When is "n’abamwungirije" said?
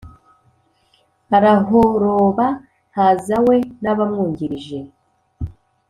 3.81-4.79